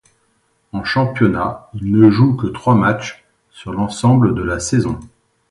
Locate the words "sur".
3.51-3.71